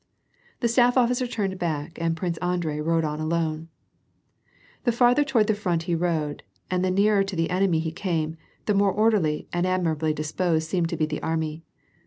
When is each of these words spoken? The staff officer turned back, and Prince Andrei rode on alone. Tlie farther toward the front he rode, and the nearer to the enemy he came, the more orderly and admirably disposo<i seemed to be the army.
The 0.61 0.67
staff 0.67 0.97
officer 0.97 1.27
turned 1.27 1.59
back, 1.59 1.99
and 2.01 2.17
Prince 2.17 2.39
Andrei 2.39 2.79
rode 2.79 3.03
on 3.03 3.19
alone. 3.19 3.69
Tlie 4.83 4.93
farther 4.95 5.23
toward 5.23 5.45
the 5.45 5.53
front 5.53 5.83
he 5.83 5.93
rode, 5.93 6.41
and 6.71 6.83
the 6.83 6.89
nearer 6.89 7.23
to 7.23 7.35
the 7.35 7.51
enemy 7.51 7.77
he 7.77 7.91
came, 7.91 8.35
the 8.65 8.73
more 8.73 8.91
orderly 8.91 9.47
and 9.53 9.67
admirably 9.67 10.11
disposo<i 10.11 10.63
seemed 10.63 10.89
to 10.89 10.97
be 10.97 11.05
the 11.05 11.21
army. 11.21 11.61